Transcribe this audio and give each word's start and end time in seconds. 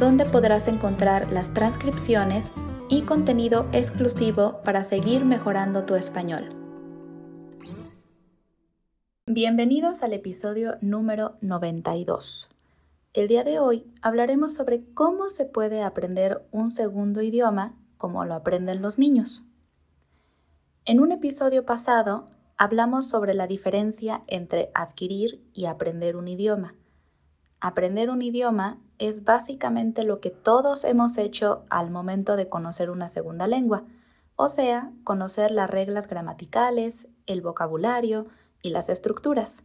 donde 0.00 0.24
podrás 0.24 0.66
encontrar 0.66 1.30
las 1.30 1.52
transcripciones 1.52 2.52
y 2.88 3.02
contenido 3.02 3.66
exclusivo 3.72 4.62
para 4.64 4.82
seguir 4.82 5.26
mejorando 5.26 5.84
tu 5.84 5.94
español. 5.94 6.56
Bienvenidos 9.26 10.02
al 10.02 10.14
episodio 10.14 10.76
número 10.80 11.36
92. 11.42 12.48
El 13.12 13.28
día 13.28 13.44
de 13.44 13.58
hoy 13.58 13.92
hablaremos 14.00 14.54
sobre 14.54 14.82
cómo 14.94 15.28
se 15.28 15.44
puede 15.44 15.82
aprender 15.82 16.48
un 16.50 16.70
segundo 16.70 17.20
idioma 17.20 17.76
como 17.98 18.24
lo 18.24 18.32
aprenden 18.32 18.80
los 18.80 18.98
niños. 18.98 19.42
En 20.86 21.00
un 21.00 21.12
episodio 21.12 21.66
pasado 21.66 22.30
hablamos 22.56 23.10
sobre 23.10 23.34
la 23.34 23.46
diferencia 23.46 24.22
entre 24.28 24.70
adquirir 24.72 25.44
y 25.52 25.66
aprender 25.66 26.16
un 26.16 26.26
idioma. 26.26 26.74
Aprender 27.60 28.08
un 28.08 28.22
idioma 28.22 28.78
es 28.98 29.24
básicamente 29.24 30.02
lo 30.04 30.20
que 30.20 30.30
todos 30.30 30.84
hemos 30.84 31.18
hecho 31.18 31.64
al 31.68 31.90
momento 31.90 32.36
de 32.36 32.48
conocer 32.48 32.90
una 32.90 33.08
segunda 33.08 33.46
lengua, 33.46 33.84
o 34.34 34.48
sea, 34.48 34.92
conocer 35.04 35.50
las 35.50 35.68
reglas 35.68 36.08
gramaticales, 36.08 37.08
el 37.26 37.42
vocabulario 37.42 38.26
y 38.62 38.70
las 38.70 38.88
estructuras. 38.88 39.64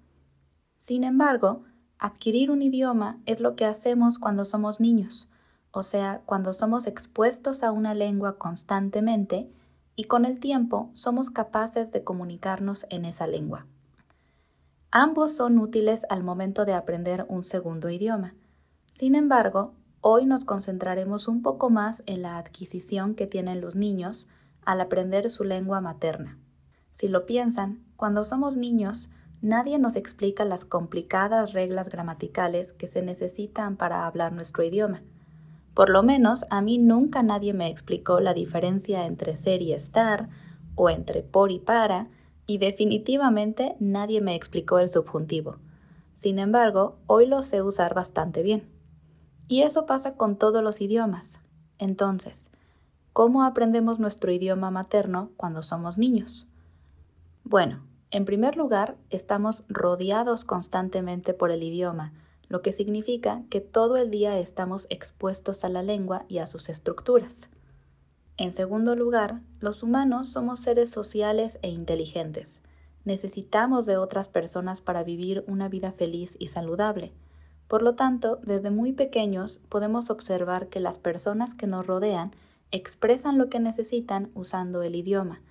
Sin 0.78 1.06
embargo, 1.06 1.64
adquirir 1.98 2.52
un 2.52 2.62
idioma 2.62 3.22
es 3.26 3.40
lo 3.40 3.56
que 3.56 3.66
hacemos 3.66 4.20
cuando 4.20 4.44
somos 4.44 4.82
niños, 4.82 5.30
o 5.72 5.82
sea, 5.82 6.22
cuando 6.26 6.52
somos 6.52 6.88
expuestos 6.88 7.64
a 7.64 7.72
una 7.72 7.94
lengua 7.94 8.38
constantemente 8.38 9.50
y 9.96 10.04
con 10.04 10.26
el 10.26 10.42
tiempo 10.42 10.90
somos 10.94 11.30
capaces 11.30 11.94
de 11.94 12.04
comunicarnos 12.04 12.86
en 12.90 13.06
esa 13.06 13.26
lengua. 13.26 13.68
Ambos 14.98 15.36
son 15.36 15.60
útiles 15.60 16.06
al 16.08 16.24
momento 16.24 16.64
de 16.64 16.74
aprender 16.74 17.26
un 17.28 17.44
segundo 17.44 17.90
idioma. 17.90 18.34
Sin 18.94 19.16
embargo, 19.16 19.74
hoy 20.00 20.26
nos 20.26 20.46
concentraremos 20.46 21.28
un 21.28 21.42
poco 21.42 21.70
más 21.70 22.02
en 22.06 22.22
la 22.22 22.38
adquisición 22.38 23.14
que 23.14 23.28
tienen 23.28 23.60
los 23.60 23.76
niños 23.76 24.30
al 24.64 24.80
aprender 24.80 25.30
su 25.30 25.44
lengua 25.44 25.82
materna. 25.82 26.40
Si 26.94 27.10
lo 27.10 27.26
piensan, 27.26 27.84
cuando 27.98 28.24
somos 28.24 28.56
niños, 28.56 29.10
nadie 29.42 29.80
nos 29.80 29.98
explica 29.98 30.46
las 30.46 30.64
complicadas 30.64 31.52
reglas 31.52 31.90
gramaticales 31.90 32.72
que 32.72 32.88
se 32.88 33.02
necesitan 33.02 33.76
para 33.76 34.08
hablar 34.08 34.32
nuestro 34.32 34.64
idioma. 34.64 35.02
Por 35.74 35.90
lo 35.90 36.04
menos 36.04 36.46
a 36.52 36.62
mí 36.62 36.78
nunca 36.78 37.22
nadie 37.22 37.54
me 37.54 37.68
explicó 37.68 38.22
la 38.22 38.34
diferencia 38.34 39.06
entre 39.08 39.36
ser 39.36 39.62
y 39.62 39.74
estar, 39.74 40.30
o 40.76 40.90
entre 40.90 41.22
por 41.22 41.52
y 41.52 41.60
para, 41.60 42.08
y 42.48 42.58
definitivamente 42.58 43.76
nadie 43.80 44.22
me 44.22 44.36
explicó 44.36 44.80
el 44.80 44.90
subjuntivo. 44.90 45.58
Sin 46.16 46.40
embargo, 46.40 46.98
hoy 47.08 47.26
lo 47.26 47.44
sé 47.44 47.62
usar 47.62 47.94
bastante 47.94 48.44
bien. 48.44 48.68
Y 49.48 49.62
eso 49.62 49.86
pasa 49.86 50.16
con 50.16 50.38
todos 50.38 50.64
los 50.64 50.82
idiomas. 50.82 51.40
Entonces, 51.78 52.52
¿cómo 53.14 53.44
aprendemos 53.44 54.00
nuestro 54.00 54.32
idioma 54.32 54.72
materno 54.72 55.32
cuando 55.38 55.62
somos 55.62 55.98
niños? 55.98 56.48
Bueno, 57.44 57.84
en 58.12 58.26
primer 58.26 58.58
lugar, 58.58 58.96
estamos 59.10 59.66
rodeados 59.68 60.46
constantemente 60.46 61.34
por 61.34 61.52
el 61.52 61.64
idioma, 61.64 62.14
lo 62.48 62.62
que 62.62 62.72
significa 62.72 63.44
que 63.50 63.62
todo 63.62 63.98
el 63.98 64.10
día 64.10 64.38
estamos 64.40 64.88
expuestos 64.90 65.64
a 65.64 65.70
la 65.70 65.84
lengua 65.84 66.26
y 66.28 66.38
a 66.38 66.48
sus 66.48 66.70
estructuras. 66.70 67.50
En 68.38 68.52
segundo 68.52 68.96
lugar, 68.96 69.40
los 69.62 69.82
humanos 69.82 70.30
somos 70.30 70.60
seres 70.60 70.90
sociales 70.92 71.58
e 71.62 71.70
inteligentes. 71.70 72.64
Necesitamos 73.06 73.86
de 73.86 73.96
otras 73.98 74.28
personas 74.28 74.82
para 74.82 75.04
vivir 75.04 75.46
una 75.48 75.70
vida 75.70 75.94
feliz 75.94 76.36
y 76.38 76.50
saludable. 76.50 77.14
Por 77.68 77.82
lo 77.82 77.96
tanto, 77.96 78.40
desde 78.44 78.72
muy 78.72 78.92
pequeños 78.92 79.60
podemos 79.70 80.10
observar 80.10 80.68
que 80.68 80.82
las 80.82 81.00
personas 81.00 81.54
que 81.54 81.66
nos 81.66 81.88
rodean 81.88 82.32
expresan 82.72 83.38
lo 83.38 83.50
que 83.50 83.60
necesitan 83.60 84.32
usando 84.34 84.82
el 84.82 84.96
idioma, 84.96 85.42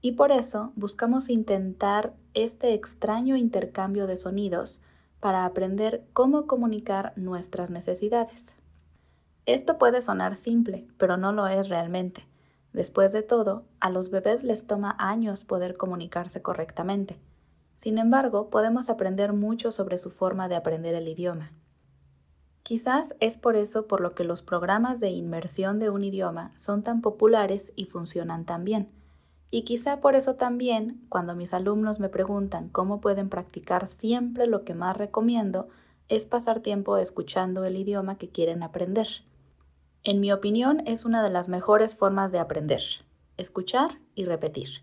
y 0.00 0.12
por 0.12 0.32
eso 0.32 0.72
buscamos 0.74 1.30
intentar 1.30 2.12
este 2.34 2.74
extraño 2.74 3.36
intercambio 3.36 4.08
de 4.08 4.16
sonidos 4.16 4.82
para 5.20 5.44
aprender 5.44 6.04
cómo 6.12 6.48
comunicar 6.48 7.12
nuestras 7.14 7.70
necesidades. 7.70 8.56
Esto 9.46 9.78
puede 9.78 10.00
sonar 10.00 10.34
simple, 10.34 10.88
pero 10.98 11.16
no 11.16 11.32
lo 11.32 11.46
es 11.46 11.68
realmente. 11.68 12.26
Después 12.72 13.12
de 13.12 13.22
todo, 13.22 13.64
a 13.80 13.90
los 13.90 14.10
bebés 14.10 14.44
les 14.44 14.66
toma 14.66 14.96
años 14.98 15.44
poder 15.44 15.76
comunicarse 15.76 16.40
correctamente. 16.40 17.18
Sin 17.76 17.98
embargo, 17.98 18.48
podemos 18.48 18.88
aprender 18.88 19.32
mucho 19.32 19.72
sobre 19.72 19.98
su 19.98 20.10
forma 20.10 20.48
de 20.48 20.56
aprender 20.56 20.94
el 20.94 21.08
idioma. 21.08 21.52
Quizás 22.62 23.16
es 23.18 23.38
por 23.38 23.56
eso 23.56 23.88
por 23.88 24.00
lo 24.00 24.14
que 24.14 24.24
los 24.24 24.40
programas 24.40 25.00
de 25.00 25.10
inmersión 25.10 25.80
de 25.80 25.90
un 25.90 26.04
idioma 26.04 26.52
son 26.56 26.82
tan 26.82 27.00
populares 27.00 27.72
y 27.74 27.86
funcionan 27.86 28.44
tan 28.44 28.64
bien. 28.64 28.88
Y 29.50 29.62
quizá 29.64 30.00
por 30.00 30.14
eso 30.14 30.36
también, 30.36 31.04
cuando 31.08 31.34
mis 31.34 31.52
alumnos 31.52 32.00
me 32.00 32.08
preguntan 32.08 32.68
cómo 32.68 33.00
pueden 33.00 33.28
practicar 33.28 33.88
siempre 33.88 34.46
lo 34.46 34.64
que 34.64 34.74
más 34.74 34.96
recomiendo 34.96 35.68
es 36.08 36.24
pasar 36.24 36.60
tiempo 36.60 36.96
escuchando 36.96 37.64
el 37.64 37.76
idioma 37.76 38.16
que 38.16 38.30
quieren 38.30 38.62
aprender. 38.62 39.08
En 40.04 40.18
mi 40.18 40.32
opinión, 40.32 40.82
es 40.84 41.04
una 41.04 41.22
de 41.22 41.30
las 41.30 41.48
mejores 41.48 41.94
formas 41.94 42.32
de 42.32 42.40
aprender, 42.40 42.82
escuchar 43.36 44.00
y 44.16 44.24
repetir. 44.24 44.82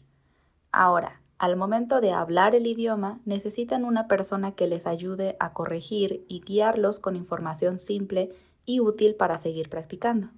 Ahora, 0.71 1.21
al 1.37 1.57
momento 1.57 1.99
de 1.99 2.13
hablar 2.13 2.55
el 2.55 2.65
idioma, 2.65 3.19
necesitan 3.25 3.83
una 3.83 4.07
persona 4.07 4.53
que 4.53 4.67
les 4.67 4.87
ayude 4.87 5.35
a 5.41 5.51
corregir 5.51 6.23
y 6.29 6.39
guiarlos 6.39 7.01
con 7.01 7.17
información 7.17 7.79
simple 7.79 8.33
y 8.65 8.79
útil 8.79 9.15
para 9.15 9.37
seguir 9.37 9.69
practicando. 9.69 10.29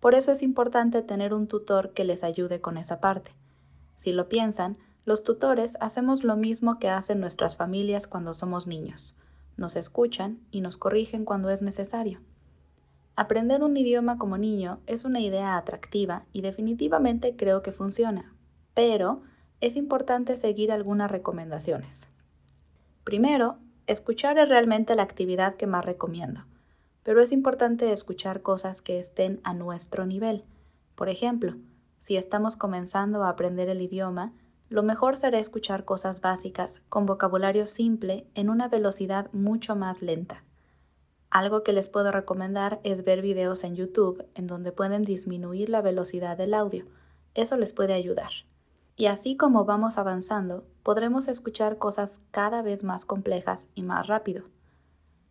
Por 0.00 0.14
eso 0.14 0.32
es 0.32 0.42
importante 0.42 1.02
tener 1.02 1.34
un 1.34 1.46
tutor 1.46 1.92
que 1.92 2.04
les 2.04 2.24
ayude 2.24 2.62
con 2.62 2.78
esa 2.78 3.00
parte. 3.00 3.32
Si 3.96 4.12
lo 4.12 4.30
piensan, 4.30 4.78
los 5.04 5.24
tutores 5.24 5.76
hacemos 5.80 6.24
lo 6.24 6.36
mismo 6.36 6.78
que 6.78 6.88
hacen 6.88 7.20
nuestras 7.20 7.56
familias 7.56 8.06
cuando 8.06 8.32
somos 8.32 8.66
niños. 8.66 9.14
Nos 9.58 9.76
escuchan 9.76 10.40
y 10.50 10.62
nos 10.62 10.78
corrigen 10.78 11.26
cuando 11.26 11.50
es 11.50 11.60
necesario. 11.60 12.20
Aprender 13.16 13.64
un 13.64 13.74
idioma 13.74 14.18
como 14.18 14.36
niño 14.36 14.80
es 14.86 15.06
una 15.06 15.20
idea 15.20 15.56
atractiva 15.56 16.26
y 16.34 16.42
definitivamente 16.42 17.34
creo 17.34 17.62
que 17.62 17.72
funciona, 17.72 18.34
pero 18.74 19.22
es 19.62 19.74
importante 19.74 20.36
seguir 20.36 20.70
algunas 20.70 21.10
recomendaciones. 21.10 22.10
Primero, 23.04 23.56
escuchar 23.86 24.36
es 24.36 24.50
realmente 24.50 24.94
la 24.94 25.02
actividad 25.02 25.56
que 25.56 25.66
más 25.66 25.82
recomiendo, 25.82 26.44
pero 27.02 27.22
es 27.22 27.32
importante 27.32 27.90
escuchar 27.90 28.42
cosas 28.42 28.82
que 28.82 28.98
estén 28.98 29.40
a 29.44 29.54
nuestro 29.54 30.04
nivel. 30.04 30.44
Por 30.94 31.08
ejemplo, 31.08 31.54
si 32.00 32.18
estamos 32.18 32.56
comenzando 32.56 33.24
a 33.24 33.30
aprender 33.30 33.70
el 33.70 33.80
idioma, 33.80 34.34
lo 34.68 34.82
mejor 34.82 35.16
será 35.16 35.38
escuchar 35.38 35.86
cosas 35.86 36.20
básicas 36.20 36.82
con 36.90 37.06
vocabulario 37.06 37.64
simple 37.64 38.26
en 38.34 38.50
una 38.50 38.68
velocidad 38.68 39.32
mucho 39.32 39.74
más 39.74 40.02
lenta. 40.02 40.42
Algo 41.30 41.62
que 41.62 41.72
les 41.72 41.88
puedo 41.88 42.10
recomendar 42.12 42.80
es 42.82 43.04
ver 43.04 43.22
videos 43.22 43.64
en 43.64 43.76
YouTube 43.76 44.24
en 44.34 44.46
donde 44.46 44.72
pueden 44.72 45.04
disminuir 45.04 45.68
la 45.68 45.82
velocidad 45.82 46.36
del 46.36 46.54
audio. 46.54 46.86
Eso 47.34 47.56
les 47.56 47.72
puede 47.72 47.94
ayudar. 47.94 48.30
Y 48.96 49.06
así 49.06 49.36
como 49.36 49.64
vamos 49.64 49.98
avanzando, 49.98 50.64
podremos 50.82 51.28
escuchar 51.28 51.76
cosas 51.76 52.20
cada 52.30 52.62
vez 52.62 52.84
más 52.84 53.04
complejas 53.04 53.68
y 53.74 53.82
más 53.82 54.06
rápido. 54.06 54.44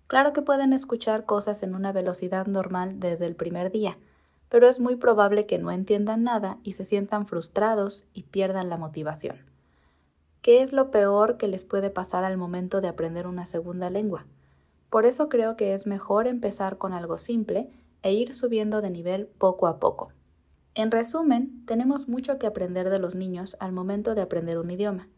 Claro 0.08 0.34
que 0.34 0.44
pueden 0.44 0.72
escuchar 0.72 1.26
cosas 1.26 1.64
en 1.64 1.74
una 1.74 1.92
velocidad 1.92 2.46
normal 2.46 3.00
desde 3.00 3.26
el 3.26 3.36
primer 3.36 3.72
día, 3.72 3.98
pero 4.50 4.68
es 4.68 4.80
muy 4.80 4.96
probable 4.98 5.48
que 5.48 5.58
no 5.58 5.72
entiendan 5.72 6.24
nada 6.24 6.60
y 6.64 6.74
se 6.74 6.86
sientan 6.86 7.26
frustrados 7.26 8.06
y 8.14 8.24
pierdan 8.24 8.70
la 8.70 8.78
motivación. 8.78 9.38
¿Qué 10.44 10.62
es 10.62 10.74
lo 10.74 10.92
peor 10.92 11.38
que 11.38 11.48
les 11.48 11.66
puede 11.66 11.90
pasar 11.90 12.24
al 12.24 12.38
momento 12.38 12.82
de 12.82 12.88
aprender 12.88 13.26
una 13.26 13.48
segunda 13.48 13.90
lengua? 13.90 14.28
Por 14.96 15.06
eso 15.06 15.28
creo 15.28 15.58
que 15.58 15.74
es 15.74 15.88
mejor 15.88 16.26
empezar 16.26 16.78
con 16.78 16.94
algo 16.94 17.18
simple 17.18 17.70
e 18.02 18.14
ir 18.14 18.34
subiendo 18.34 18.82
de 18.82 18.90
nivel 18.90 19.28
poco 19.28 19.68
a 19.68 19.78
poco. 19.78 20.14
En 20.74 20.90
resumen, 20.90 21.66
tenemos 21.66 22.08
mucho 22.08 22.40
que 22.40 22.48
aprender 22.48 22.90
de 22.90 22.98
los 22.98 23.14
niños 23.14 23.58
al 23.60 23.74
momento 23.74 24.16
de 24.16 24.22
aprender 24.22 24.58
un 24.58 24.72
idioma, 24.72 25.10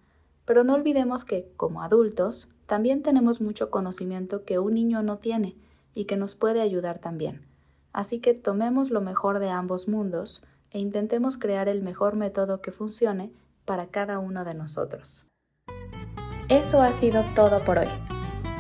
pero 0.46 0.64
no 0.64 0.74
olvidemos 0.74 1.26
que, 1.26 1.52
como 1.58 1.84
adultos, 1.84 2.50
también 2.66 3.04
tenemos 3.04 3.40
mucho 3.40 3.70
conocimiento 3.70 4.46
que 4.46 4.58
un 4.58 4.74
niño 4.74 5.04
no 5.04 5.20
tiene 5.20 5.56
y 5.94 6.06
que 6.06 6.18
nos 6.18 6.34
puede 6.34 6.62
ayudar 6.62 6.98
también. 6.98 7.46
Así 7.94 8.20
que 8.20 8.34
tomemos 8.34 8.90
lo 8.90 9.02
mejor 9.02 9.38
de 9.38 9.50
ambos 9.50 9.88
mundos 9.88 10.42
e 10.72 10.80
intentemos 10.80 11.38
crear 11.38 11.70
el 11.70 11.84
mejor 11.84 12.16
método 12.16 12.62
que 12.62 12.72
funcione 12.72 13.32
para 13.64 13.86
cada 13.86 14.18
uno 14.18 14.44
de 14.44 14.56
nosotros. 14.56 15.28
Eso 16.50 16.82
ha 16.82 16.92
sido 16.92 17.24
todo 17.36 17.60
por 17.60 17.78
hoy. 17.78 18.17